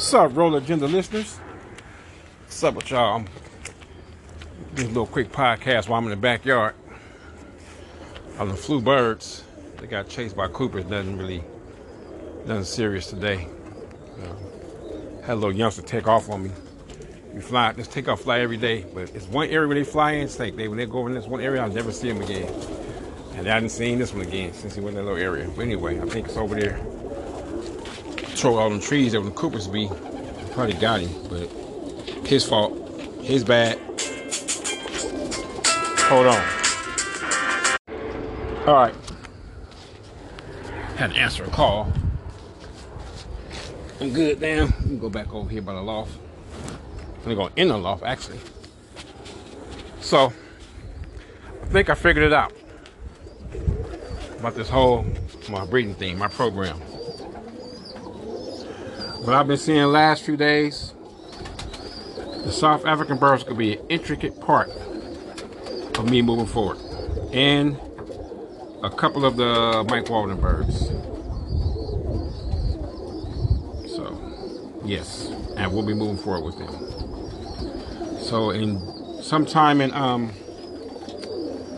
What's 0.00 0.14
up, 0.14 0.34
Roller 0.34 0.56
Agenda 0.56 0.86
listeners? 0.86 1.36
What's 2.44 2.64
up 2.64 2.74
with 2.74 2.90
y'all? 2.90 3.22
A 4.78 4.80
little 4.80 5.06
quick 5.06 5.30
podcast 5.30 5.90
while 5.90 5.98
I'm 5.98 6.04
in 6.04 6.10
the 6.10 6.16
backyard. 6.16 6.74
On 8.38 8.48
the 8.48 8.54
flew 8.54 8.80
birds. 8.80 9.44
They 9.76 9.86
got 9.86 10.08
chased 10.08 10.34
by 10.34 10.48
Coopers. 10.48 10.86
Nothing 10.86 11.18
really, 11.18 11.44
nothing 12.46 12.64
serious 12.64 13.10
today. 13.10 13.46
Uh, 14.22 15.20
had 15.20 15.34
a 15.34 15.34
little 15.34 15.52
youngster 15.52 15.82
take 15.82 16.08
off 16.08 16.30
on 16.30 16.44
me. 16.44 16.50
We 17.34 17.42
fly, 17.42 17.74
just 17.74 17.92
take 17.92 18.08
off 18.08 18.22
fly 18.22 18.40
every 18.40 18.56
day. 18.56 18.86
But 18.94 19.14
it's 19.14 19.26
one 19.26 19.50
area 19.50 19.68
where 19.68 19.76
they 19.76 19.84
fly 19.84 20.12
in. 20.12 20.30
Like 20.38 20.56
they 20.56 20.66
when 20.66 20.78
they 20.78 20.86
go 20.86 21.06
in 21.08 21.12
this 21.12 21.26
one 21.26 21.42
area, 21.42 21.60
I'll 21.60 21.68
never 21.68 21.92
see 21.92 22.10
them 22.10 22.22
again. 22.22 22.50
And 23.34 23.46
I 23.46 23.52
haven't 23.52 23.68
seen 23.68 23.98
this 23.98 24.14
one 24.14 24.26
again 24.26 24.54
since 24.54 24.74
he 24.74 24.80
went 24.80 24.96
in 24.96 25.04
that 25.04 25.10
little 25.12 25.22
area. 25.22 25.46
But 25.54 25.60
anyway, 25.60 26.00
I 26.00 26.06
think 26.06 26.26
it's 26.28 26.38
over 26.38 26.54
there. 26.54 26.80
Throw 28.36 28.56
all 28.56 28.70
them 28.70 28.80
trees 28.80 29.12
that 29.12 29.20
the 29.20 29.30
Coopers 29.30 29.68
be. 29.68 29.88
Probably 30.52 30.74
got 30.74 31.00
him, 31.00 31.10
but 31.28 31.48
his 32.26 32.46
fault. 32.46 32.76
His 33.20 33.44
bad. 33.44 33.78
Hold 36.08 36.26
on. 36.26 36.60
All 38.66 38.74
right. 38.74 38.94
Had 40.96 41.12
to 41.12 41.16
answer 41.18 41.44
a 41.44 41.48
call. 41.48 41.92
I'm 44.00 44.12
good 44.12 44.40
now. 44.40 44.64
We 44.64 44.72
can 44.72 44.98
go 44.98 45.10
back 45.10 45.32
over 45.34 45.48
here 45.48 45.62
by 45.62 45.74
the 45.74 45.82
loft. 45.82 46.12
I'm 47.24 47.34
going 47.34 47.52
in 47.56 47.68
the 47.68 47.76
loft 47.76 48.02
actually. 48.02 48.38
So 50.00 50.32
I 51.62 51.66
think 51.66 51.90
I 51.90 51.94
figured 51.94 52.24
it 52.24 52.32
out 52.32 52.52
about 54.38 54.54
this 54.54 54.68
whole 54.68 55.04
my 55.48 55.64
breeding 55.66 55.94
thing, 55.94 56.18
my 56.18 56.28
program. 56.28 56.80
What 59.20 59.34
I've 59.34 59.46
been 59.46 59.58
seeing 59.58 59.84
last 59.84 60.22
few 60.22 60.38
days, 60.38 60.94
the 62.42 62.50
South 62.50 62.86
African 62.86 63.18
birds 63.18 63.44
could 63.44 63.58
be 63.58 63.76
an 63.76 63.86
intricate 63.90 64.40
part 64.40 64.70
of 64.70 66.10
me 66.10 66.22
moving 66.22 66.46
forward. 66.46 66.78
And 67.30 67.78
a 68.82 68.88
couple 68.88 69.26
of 69.26 69.36
the 69.36 69.84
Mike 69.90 70.08
Walden 70.08 70.40
birds. 70.40 70.88
So, 73.94 74.80
yes, 74.86 75.30
and 75.54 75.70
we'll 75.70 75.84
be 75.84 75.92
moving 75.92 76.16
forward 76.16 76.42
with 76.42 76.56
them. 76.56 78.20
So, 78.22 78.50
in 78.50 79.22
sometime 79.22 79.82
in 79.82 79.92
um, 79.92 80.32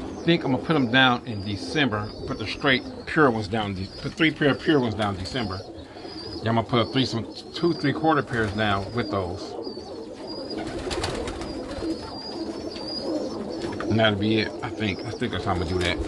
I 0.00 0.22
think 0.24 0.42
I'm 0.42 0.52
gonna 0.52 0.64
put 0.64 0.72
them 0.72 0.90
down 0.90 1.26
in 1.26 1.44
December. 1.44 2.08
Put 2.26 2.38
the 2.38 2.46
straight 2.46 2.82
pure 3.04 3.30
ones 3.30 3.46
down. 3.46 3.76
Put 4.00 4.14
three 4.14 4.30
pair 4.30 4.52
of 4.52 4.60
pure 4.60 4.80
ones 4.80 4.94
down 4.94 5.16
December. 5.16 5.60
Yeah, 6.46 6.50
I'm 6.50 6.64
gonna 6.64 6.68
put 6.68 6.92
three, 6.92 7.04
some 7.04 7.26
two, 7.54 7.72
three 7.72 7.92
quarter 7.92 8.22
pairs 8.22 8.52
down 8.52 8.94
with 8.94 9.10
those. 9.10 9.42
And 13.90 13.98
that'll 13.98 14.16
be 14.16 14.38
it. 14.38 14.52
I 14.62 14.68
think. 14.68 15.00
I 15.00 15.10
think 15.10 15.32
that's 15.32 15.44
how 15.44 15.54
I'm 15.54 15.58
gonna 15.58 15.70
do 15.70 15.78
that. 15.80 15.98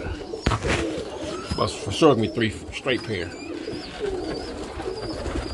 But 1.57 1.67
for 1.67 1.91
sure, 1.91 2.15
me 2.15 2.29
three 2.29 2.51
straight 2.51 3.03
pair. 3.03 3.25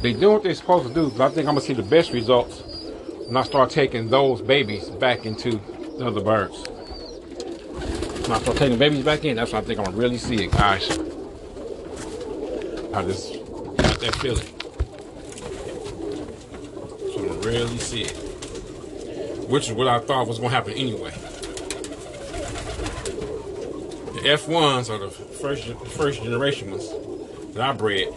They 0.03 0.14
do 0.14 0.33
what 0.33 0.44
they're 0.44 0.53
supposed 0.53 0.88
to 0.89 0.94
do, 0.94 1.09
but 1.09 1.31
I 1.31 1.33
think 1.33 1.47
I'm 1.47 1.55
gonna 1.55 1.61
see 1.61 1.73
the 1.73 1.81
best 1.81 2.14
results 2.14 2.61
when 3.25 3.36
I 3.38 3.42
start 3.42 3.72
taking 3.72 4.09
those 4.09 4.39
babies 4.39 4.92
back 4.92 5.25
into 5.25 5.59
the 5.97 6.05
other 6.05 6.22
birds. 6.22 6.64
When 8.22 8.33
I 8.33 8.39
start 8.39 8.58
taking 8.58 8.73
the 8.73 8.77
babies 8.77 9.03
back 9.03 9.25
in, 9.25 9.38
that's 9.38 9.52
when 9.52 9.64
I 9.64 9.66
think 9.66 9.80
I'm 9.80 9.86
gonna 9.86 9.97
really 9.97 10.20
see 10.20 10.44
it, 10.44 10.52
guys. 10.52 10.92
I 12.94 13.02
just 13.02 13.33
got 13.77 13.99
that 13.99 14.16
feeling. 14.22 14.55
So 17.45 17.51
really 17.51 17.77
see 17.77 18.01
it. 18.01 18.17
Which 19.47 19.69
is 19.69 19.73
what 19.73 19.88
I 19.88 19.99
thought 19.99 20.27
was 20.27 20.39
gonna 20.39 20.49
happen 20.49 20.73
anyway. 20.73 21.11
The 24.15 24.21
F1s 24.30 24.89
are 24.89 24.97
the 24.97 25.11
first 25.11 25.67
first 25.95 26.23
generation 26.23 26.71
ones 26.71 26.89
that 27.53 27.61
I 27.61 27.71
bred. 27.71 28.08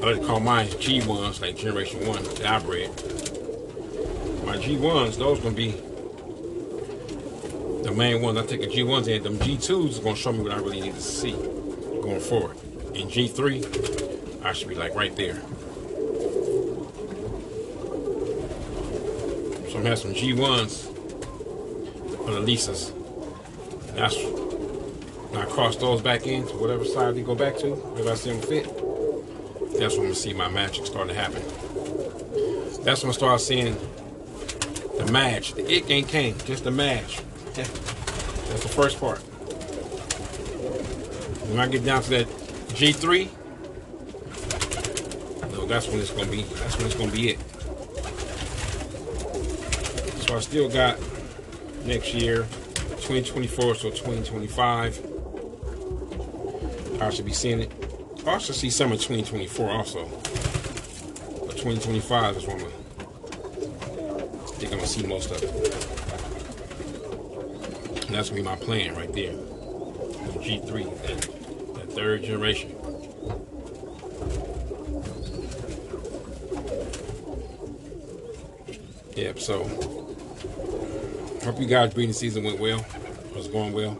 I 0.00 0.06
like 0.06 0.20
to 0.20 0.26
call 0.26 0.40
mine 0.40 0.68
G1s, 0.68 1.42
like 1.42 1.54
generation 1.54 2.06
one 2.06 2.22
that 2.22 2.46
I 2.46 2.60
bred. 2.60 2.88
My 4.46 4.56
G1s, 4.56 5.18
those 5.18 5.38
gonna 5.40 5.54
be 5.54 5.72
the 7.82 7.92
main 7.94 8.22
ones. 8.22 8.38
I 8.38 8.46
take 8.46 8.62
the 8.62 8.68
G1s 8.68 9.08
in. 9.08 9.22
Them 9.22 9.36
G2s 9.36 9.88
is 9.90 9.98
gonna 9.98 10.16
show 10.16 10.32
me 10.32 10.44
what 10.44 10.52
I 10.52 10.56
really 10.56 10.80
need 10.80 10.94
to 10.94 11.02
see 11.02 11.32
going 11.32 12.20
forward. 12.20 12.56
In 12.94 13.08
G3, 13.08 14.42
I 14.46 14.54
should 14.54 14.68
be 14.68 14.76
like 14.76 14.94
right 14.94 15.14
there. 15.14 15.42
So 19.72 19.78
I'm 19.78 19.86
having 19.86 20.12
some 20.12 20.12
G1s 20.12 20.86
on 22.28 22.44
the 22.44 22.52
Lisas. 22.52 22.92
That's 23.94 24.16
when 25.30 25.40
I 25.40 25.46
cross 25.46 25.76
those 25.76 26.02
back 26.02 26.26
in 26.26 26.46
to 26.48 26.52
whatever 26.58 26.84
side 26.84 27.14
they 27.14 27.22
go 27.22 27.34
back 27.34 27.56
to, 27.60 27.72
if 27.96 28.06
I 28.06 28.12
see 28.12 28.32
them 28.32 28.42
fit. 28.42 28.64
That's 29.78 29.94
when 29.96 30.08
gonna 30.08 30.14
see 30.14 30.34
my 30.34 30.48
magic 30.50 30.84
starting 30.84 31.14
to 31.14 31.18
happen. 31.18 31.42
That's 32.84 33.02
when 33.02 33.08
I 33.08 33.14
start 33.14 33.40
seeing 33.40 33.74
the 34.98 35.10
match. 35.10 35.54
The 35.54 35.66
it 35.72 35.90
ain't 35.90 36.08
came, 36.08 36.36
just 36.40 36.64
the 36.64 36.70
match. 36.70 37.22
That's 37.54 38.62
the 38.64 38.68
first 38.68 39.00
part. 39.00 39.20
When 41.48 41.60
I 41.60 41.66
get 41.66 41.82
down 41.82 42.02
to 42.02 42.10
that 42.10 42.26
G3, 42.76 43.30
no, 45.52 45.64
that's 45.64 45.88
when 45.88 45.98
it's 45.98 46.10
gonna 46.10 46.30
be. 46.30 46.42
That's 46.42 46.76
when 46.76 46.84
it's 46.84 46.94
gonna 46.94 47.10
be 47.10 47.30
it. 47.30 47.38
I 50.36 50.40
still 50.40 50.68
got 50.68 50.98
next 51.84 52.14
year, 52.14 52.46
2024, 53.02 53.74
so 53.74 53.90
2025. 53.90 55.00
I 57.02 57.10
should 57.10 57.26
be 57.26 57.32
seeing 57.32 57.60
it. 57.60 57.72
Oh, 58.24 58.30
I 58.30 58.38
should 58.38 58.54
see 58.54 58.70
some 58.70 58.92
in 58.92 58.98
2024 58.98 59.70
also. 59.70 60.04
But 60.04 61.56
2025 61.58 62.36
is 62.36 62.46
when 62.46 62.56
I 62.56 62.60
think 64.56 64.72
I'm 64.72 64.78
gonna 64.78 64.86
see 64.86 65.06
most 65.06 65.32
of 65.32 65.42
it. 65.42 65.50
And 68.06 68.14
that's 68.14 68.30
gonna 68.30 68.40
be 68.40 68.48
my 68.48 68.56
plan 68.56 68.94
right 68.94 69.12
there. 69.12 69.32
The 69.32 70.38
G3, 70.38 70.84
that, 71.02 71.20
that 71.74 71.92
third 71.92 72.22
generation. 72.22 72.70
Yep, 79.14 79.38
so 79.40 80.01
hope 81.44 81.60
you 81.60 81.66
guys 81.66 81.92
breeding 81.92 82.12
season 82.12 82.44
went 82.44 82.60
well. 82.60 82.84
Was 83.34 83.48
going 83.48 83.72
well. 83.72 83.94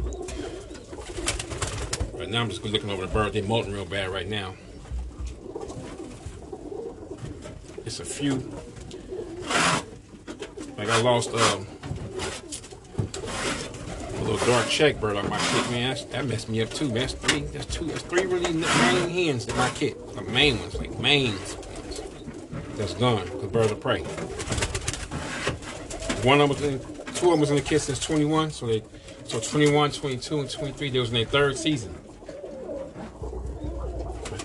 Right 2.15 2.29
now 2.29 2.43
I'm 2.43 2.49
just 2.49 2.63
looking 2.65 2.91
over 2.91 3.07
the 3.07 3.13
birds. 3.13 3.35
They're 3.35 3.43
molting 3.43 3.73
real 3.73 3.85
bad 3.85 4.11
right 4.11 4.29
now. 4.29 4.55
It's 7.85 7.99
a 7.99 8.05
few. 8.05 8.37
Like 10.79 10.89
I 10.89 11.01
lost 11.03 11.31
um, 11.31 11.67
a 14.17 14.23
little 14.23 14.47
dark 14.47 14.69
check 14.69 15.01
bird 15.01 15.17
on 15.17 15.29
my 15.29 15.39
kit, 15.39 15.71
man. 15.71 15.89
That's, 15.89 16.05
that 16.05 16.27
messed 16.27 16.49
me 16.49 16.63
up 16.63 16.71
too, 16.71 16.87
man. 16.87 16.95
That's 16.95 17.15
three. 17.15 17.41
That's 17.41 17.67
two. 17.67 17.87
That's 17.87 18.03
three 18.03 18.27
really 18.27 18.53
main 18.53 19.09
hens 19.09 19.47
in 19.47 19.57
my 19.57 19.71
kit. 19.71 20.15
The 20.15 20.23
main 20.23 20.61
ones, 20.61 20.75
like 20.77 20.97
mains. 21.01 21.57
That's 22.77 22.95
gone. 22.95 23.27
The 23.41 23.49
birds 23.49 23.73
of 23.73 23.81
prey. 23.81 24.03
One 26.23 26.41
of 26.41 26.61
them 26.61 26.92
two 27.23 27.29
of 27.29 27.35
them 27.35 27.41
was 27.41 27.51
in 27.51 27.57
the 27.57 27.63
kit 27.63 27.81
since 27.81 28.01
21, 28.01 28.51
so 28.51 28.67
they, 28.67 28.83
so 29.27 29.39
21, 29.39 29.93
22, 29.93 30.41
and 30.41 30.51
23, 30.51 30.91
they 30.91 30.99
was 30.99 31.11
in 31.11 31.15
their 31.15 31.25
third 31.25 31.57
season. 31.57 31.95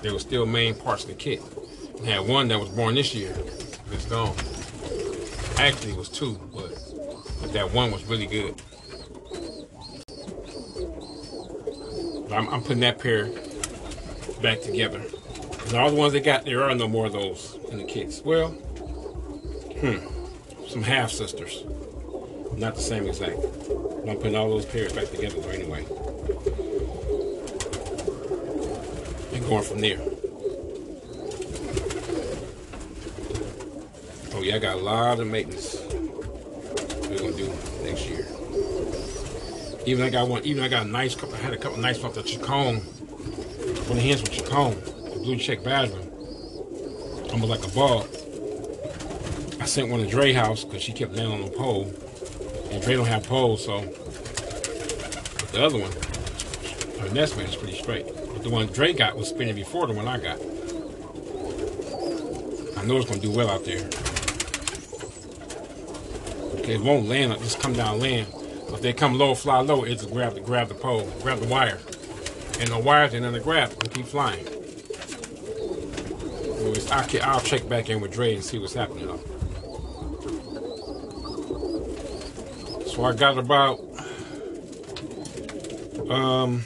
They 0.03 0.11
were 0.11 0.19
still 0.19 0.45
main 0.45 0.75
parts 0.75 1.03
of 1.03 1.09
the 1.09 1.15
kit. 1.15 1.41
Had 2.05 2.27
one 2.27 2.47
that 2.49 2.59
was 2.59 2.69
born 2.69 2.93
this 2.93 3.15
year. 3.15 3.35
It's 3.91 4.05
gone. 4.05 4.35
Actually, 5.57 5.93
it 5.93 5.97
was 5.97 6.07
two, 6.07 6.39
but, 6.53 6.69
but 7.41 7.51
that 7.53 7.73
one 7.73 7.89
was 7.89 8.05
really 8.05 8.27
good. 8.27 8.53
I'm, 12.31 12.47
I'm 12.49 12.61
putting 12.61 12.81
that 12.81 12.99
pair 12.99 13.31
back 14.43 14.61
together. 14.61 15.01
And 15.65 15.73
all 15.73 15.89
the 15.89 15.95
ones 15.95 16.13
they 16.13 16.19
got, 16.19 16.45
there 16.45 16.61
are 16.61 16.75
no 16.75 16.87
more 16.87 17.07
of 17.07 17.13
those 17.13 17.57
in 17.71 17.79
the 17.79 17.85
kits. 17.85 18.21
Well, 18.21 18.49
hmm, 19.79 19.97
some 20.67 20.83
half 20.83 21.09
sisters. 21.09 21.63
Not 22.55 22.75
the 22.75 22.81
same 22.81 23.07
exact. 23.07 23.37
But 23.67 24.09
I'm 24.09 24.17
putting 24.17 24.35
all 24.35 24.49
those 24.49 24.65
pairs 24.65 24.93
back 24.93 25.09
together 25.09 25.41
though 25.41 25.49
anyway. 25.49 25.85
And 29.33 29.45
going 29.45 29.63
from 29.63 29.81
there. 29.81 29.99
Oh 34.33 34.41
yeah, 34.41 34.55
I 34.55 34.59
got 34.59 34.75
a 34.75 34.81
lot 34.81 35.19
of 35.19 35.27
maintenance 35.27 35.77
we're 37.09 37.17
gonna 37.19 37.31
do 37.37 37.51
next 37.83 38.07
year. 38.07 38.25
Even 39.85 40.05
I 40.05 40.09
got 40.09 40.27
one. 40.27 40.43
Even 40.43 40.63
I 40.63 40.67
got 40.67 40.85
a 40.85 40.89
nice 40.89 41.15
couple. 41.15 41.35
I 41.35 41.39
had 41.39 41.53
a 41.53 41.57
couple 41.57 41.77
nice 41.79 42.03
off 42.03 42.13
the 42.13 42.23
Chacon. 42.23 42.77
One 42.77 43.91
of 43.91 43.95
the 43.95 44.01
hands 44.01 44.21
from 44.21 44.31
Chacon, 44.31 44.75
the 45.13 45.19
blue 45.19 45.37
check 45.37 45.63
Basra. 45.63 45.99
almost 47.31 47.49
like 47.49 47.65
a 47.65 47.69
ball. 47.69 48.05
I 49.61 49.65
sent 49.65 49.89
one 49.89 50.01
to 50.01 50.07
Dre 50.07 50.33
house 50.33 50.63
because 50.63 50.81
she 50.81 50.91
kept 50.91 51.13
laying 51.13 51.31
on 51.31 51.41
the 51.41 51.51
pole. 51.51 51.93
And 52.71 52.81
Dre 52.83 52.95
don't 52.95 53.05
have 53.05 53.23
poles, 53.23 53.65
so 53.65 53.81
the 55.51 55.63
other 55.63 55.79
one, 55.79 55.91
her 56.99 57.13
nest 57.13 57.37
mate 57.37 57.49
is 57.49 57.55
pretty 57.55 57.77
straight. 57.77 58.05
But 58.05 58.43
the 58.43 58.49
one 58.49 58.67
Dre 58.67 58.93
got 58.93 59.15
was 59.15 59.29
spinning 59.29 59.55
before 59.55 59.87
the 59.87 59.93
one 59.93 60.07
I 60.07 60.17
got. 60.17 60.39
I 62.77 62.85
know 62.85 62.97
it's 62.97 63.09
gonna 63.09 63.19
do 63.19 63.31
well 63.31 63.49
out 63.49 63.65
there. 63.65 63.87
Okay, 66.59 66.75
it 66.75 66.81
won't 66.81 67.07
land, 67.07 67.31
it'll 67.31 67.43
just 67.43 67.59
come 67.59 67.73
down 67.73 67.99
land. 67.99 68.27
If 68.69 68.81
they 68.81 68.93
come 68.93 69.17
low, 69.17 69.33
fly 69.33 69.59
low, 69.61 69.83
it's 69.83 70.03
a 70.03 70.07
grab 70.07 70.33
the 70.33 70.41
grab 70.41 70.67
the 70.67 70.75
pole, 70.75 71.09
grab 71.21 71.39
the 71.39 71.47
wire. 71.47 71.79
And 72.59 72.69
the 72.69 72.79
wires 72.79 73.13
and 73.13 73.23
then 73.23 73.33
the 73.33 73.39
grab 73.39 73.71
and 73.71 73.91
keep 73.93 74.05
flying. 74.05 74.45
I'll, 76.91 77.23
I'll 77.23 77.41
check 77.41 77.67
back 77.69 77.89
in 77.89 78.01
with 78.01 78.11
Dre 78.11 78.35
and 78.35 78.43
see 78.43 78.59
what's 78.59 78.73
happening. 78.73 79.07
So 82.97 83.05
I 83.05 83.13
got 83.13 83.37
about 83.37 83.79
um 86.09 86.65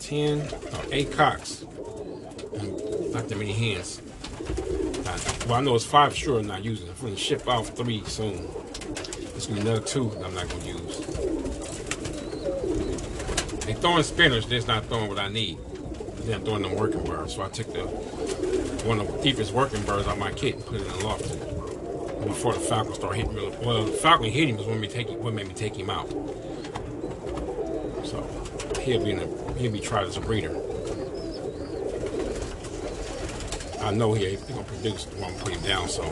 ten 0.00 0.40
or 0.40 0.80
eight 0.92 1.12
cocks. 1.12 1.66
And 2.54 3.12
not 3.12 3.28
that 3.28 3.36
many 3.36 3.52
hands. 3.52 4.00
Well, 5.46 5.56
I 5.56 5.60
know 5.60 5.74
it's 5.74 5.84
five 5.84 6.16
sure 6.16 6.38
I'm 6.38 6.46
not 6.46 6.64
using. 6.64 6.88
I'm 6.88 6.94
gonna 7.02 7.16
ship 7.16 7.46
out 7.46 7.66
three 7.66 8.02
soon. 8.06 8.48
There's 9.32 9.46
gonna 9.46 9.60
be 9.60 9.68
another 9.68 9.84
two 9.84 10.10
I'm 10.24 10.34
not 10.34 10.48
gonna 10.48 10.64
use. 10.64 11.00
They 13.66 13.74
throwing 13.74 14.04
spinners, 14.04 14.46
they're 14.46 14.62
not 14.62 14.86
throwing 14.86 15.10
what 15.10 15.18
I 15.18 15.28
need. 15.28 15.58
Not 16.28 16.44
throwing 16.44 16.62
them 16.62 16.76
working 16.76 17.02
birds. 17.04 17.34
So 17.34 17.42
I 17.42 17.48
took 17.48 17.72
the 17.72 17.80
one 18.86 19.00
of 19.00 19.10
the 19.10 19.22
deepest 19.22 19.52
working 19.52 19.82
birds 19.82 20.06
out 20.06 20.18
my 20.18 20.30
kit 20.30 20.56
and 20.56 20.66
put 20.66 20.80
it 20.80 20.86
in 20.86 20.98
the 20.98 21.06
loft 21.06 21.22
before 22.26 22.52
the 22.52 22.60
falcon 22.60 22.94
started 22.94 23.16
hitting 23.16 23.34
me. 23.34 23.50
Well, 23.64 23.84
the 23.84 23.92
falcon 23.92 24.30
hit 24.30 24.48
him 24.48 24.58
was 24.58 24.66
when 24.66 24.80
we 24.80 24.88
take 24.88 25.08
what 25.08 25.32
made 25.32 25.48
me 25.48 25.54
take 25.54 25.74
him 25.74 25.88
out. 25.88 26.08
So 28.04 28.28
he'll 28.82 29.02
be 29.02 29.12
in 29.12 29.20
a, 29.20 29.52
he'll 29.54 29.72
be 29.72 29.80
tried 29.80 30.04
as 30.04 30.18
a 30.18 30.20
breeder. 30.20 30.50
I 33.80 33.90
know 33.92 34.12
he 34.12 34.26
ain't 34.26 34.46
gonna 34.48 34.64
produce 34.64 35.06
when 35.06 35.32
I 35.32 35.38
put 35.38 35.54
him 35.54 35.62
down, 35.62 35.88
so 35.88 36.02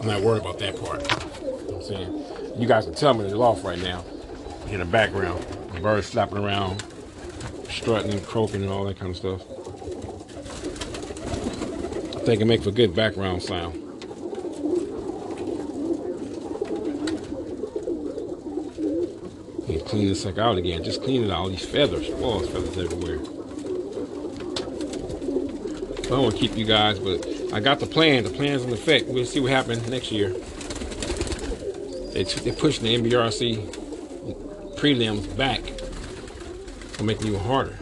I'm 0.00 0.06
not 0.06 0.22
worried 0.22 0.40
about 0.40 0.58
that 0.60 0.80
part. 0.80 1.02
You 1.42 1.70
know 1.70 1.76
I'm 1.76 1.82
saying 1.82 2.24
you 2.58 2.66
guys 2.66 2.86
can 2.86 2.94
tell 2.94 3.12
me 3.12 3.28
the 3.28 3.36
loft 3.36 3.62
right 3.62 3.78
now 3.78 4.04
in 4.68 4.78
the 4.78 4.86
background, 4.86 5.44
the 5.74 5.80
birds 5.80 6.08
flapping 6.08 6.38
around, 6.38 6.82
strutting 7.70 8.12
and 8.12 8.24
croaking 8.24 8.62
and 8.62 8.70
all 8.70 8.84
that 8.84 8.98
kind 8.98 9.10
of 9.10 9.16
stuff. 9.16 9.40
I 12.16 12.22
think 12.24 12.42
it 12.42 12.44
make 12.44 12.62
for 12.62 12.70
good 12.70 12.94
background 12.94 13.42
sound. 13.42 13.74
And 19.68 19.84
clean 19.86 20.08
this 20.08 20.22
sucker 20.22 20.40
out 20.40 20.58
again. 20.58 20.84
Just 20.84 21.02
clean 21.02 21.24
it. 21.24 21.30
All 21.30 21.48
these 21.48 21.64
feathers. 21.64 22.08
Oh, 22.16 22.40
there's 22.40 22.50
feathers 22.52 22.78
everywhere. 22.78 23.20
I 25.98 26.14
don't 26.14 26.22
want 26.24 26.34
to 26.34 26.40
keep 26.40 26.56
you 26.56 26.64
guys, 26.64 26.98
but 26.98 27.24
I 27.52 27.60
got 27.60 27.78
the 27.80 27.86
plan. 27.86 28.24
The 28.24 28.30
plan's 28.30 28.64
in 28.64 28.72
effect. 28.72 29.06
We'll 29.08 29.24
see 29.24 29.40
what 29.40 29.52
happens 29.52 29.88
next 29.88 30.10
year. 30.10 30.30
They 32.12 32.24
they're 32.24 32.52
pushing 32.52 32.84
the 32.84 32.96
NBRC 32.96 34.76
prelims 34.76 35.36
back. 35.36 35.79
Make 37.02 37.20
it 37.22 37.26
even 37.26 37.40
harder. 37.40 37.78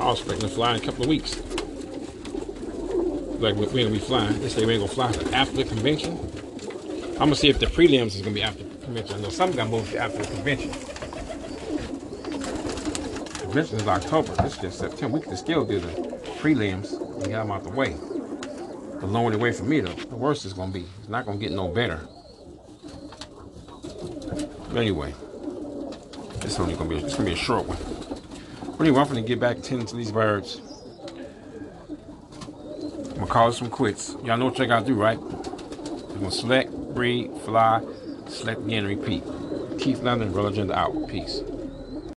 I 0.00 0.06
was 0.06 0.18
expecting 0.20 0.48
to 0.48 0.54
fly 0.54 0.74
in 0.74 0.82
a 0.82 0.84
couple 0.84 1.04
of 1.04 1.08
weeks. 1.08 1.36
Like 3.40 3.54
we- 3.54 3.66
we're 3.66 3.84
gonna 3.84 3.90
be 3.90 3.98
flying. 3.98 4.40
They 4.40 4.48
say 4.48 4.66
we 4.66 4.74
ain't 4.74 4.82
gonna 4.82 4.92
fly 4.92 5.32
after 5.32 5.56
the 5.56 5.64
convention. 5.64 6.18
I'm 7.12 7.28
gonna 7.28 7.36
see 7.36 7.48
if 7.48 7.58
the 7.60 7.66
prelims 7.66 8.14
is 8.16 8.20
gonna 8.22 8.32
be 8.34 8.42
after 8.42 8.64
the 8.64 8.84
convention. 8.84 9.16
I 9.16 9.20
know 9.22 9.28
some 9.30 9.52
got 9.52 9.70
moved 9.70 9.94
after 9.94 10.18
the 10.18 10.24
convention. 10.24 10.70
Convention 13.40 13.76
is 13.80 13.86
October. 13.86 14.34
This 14.42 14.54
is 14.54 14.58
just 14.58 14.78
September. 14.80 15.18
We 15.18 15.24
can 15.24 15.36
still 15.36 15.64
do 15.64 15.78
the 15.78 15.88
prelims 16.40 16.92
and 17.00 17.22
get 17.24 17.32
them 17.32 17.50
out 17.52 17.62
the 17.64 17.70
way. 17.70 17.96
The 19.00 19.06
longer 19.06 19.38
way 19.38 19.52
for 19.52 19.64
me, 19.64 19.80
though, 19.80 19.92
the 19.94 20.16
worse 20.16 20.44
it's 20.44 20.54
gonna 20.54 20.72
be. 20.72 20.84
It's 21.00 21.08
not 21.08 21.24
gonna 21.26 21.38
get 21.38 21.52
no 21.52 21.68
better. 21.68 22.00
But 24.68 24.76
anyway, 24.76 25.14
this 26.40 26.58
only 26.58 26.74
gonna 26.74 26.90
be 26.90 26.96
it's 26.96 27.14
gonna 27.14 27.26
be 27.26 27.32
a 27.34 27.36
short 27.36 27.66
one. 27.66 27.78
Anyway, 28.82 29.00
I'm 29.00 29.06
gonna 29.06 29.22
get 29.22 29.38
back 29.38 29.62
tending 29.62 29.86
to 29.86 29.94
these 29.94 30.10
birds. 30.10 30.60
I'm 33.10 33.14
gonna 33.14 33.26
call 33.28 33.52
some 33.52 33.70
quits. 33.70 34.16
Y'all 34.24 34.36
know 34.36 34.46
what 34.46 34.58
y'all 34.58 34.66
gotta 34.66 34.84
do, 34.84 34.94
right? 34.94 35.20
You're 35.20 36.18
gonna 36.18 36.32
select, 36.32 36.72
breed, 36.92 37.30
fly, 37.44 37.80
select 38.26 38.60
again, 38.62 38.84
repeat. 38.84 39.22
Keith 39.78 40.02
London, 40.02 40.32
Roller 40.32 40.48
Agenda 40.50 40.76
out. 40.76 41.06
Peace. 41.06 41.42